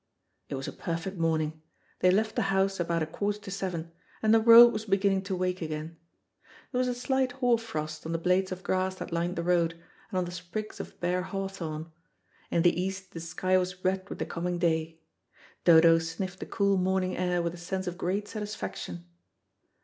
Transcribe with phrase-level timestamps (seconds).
[0.49, 1.61] It was a perfect morning.
[1.99, 3.91] They left the house about a quarter to seven,
[4.23, 5.95] and the world was beginning to wake again.
[6.71, 9.79] There was a slight hoar frost on the blades of grass that lined the road,
[10.09, 11.91] and on the sprigs of bare hawthorn.
[12.49, 14.97] In the east the sky was red with the coming day.
[15.65, 19.05] Dodo sniffed the cool morning air with a sense of great satisfaction.